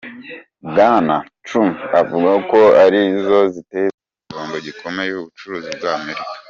[0.69, 1.15] Bwana
[1.45, 6.23] Trump avuga ko ari zo ziteza igihombo gikomeye ubucuruzi bw'Amerika.